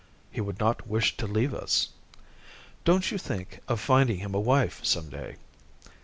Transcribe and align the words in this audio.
"He 0.31 0.41
would 0.41 0.57
not 0.59 0.87
wish 0.87 1.15
to 1.17 1.27
leave 1.27 1.53
us." 1.53 1.89
"Don't 2.85 3.11
you 3.11 3.19
think 3.19 3.59
of 3.67 3.79
finding 3.79 4.17
him 4.17 4.33
a 4.33 4.39
wife, 4.39 4.83
some 4.83 5.09
day?" 5.11 5.35